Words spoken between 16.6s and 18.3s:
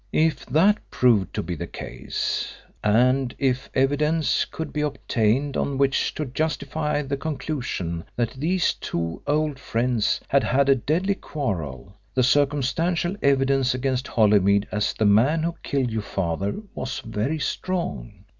was very strong.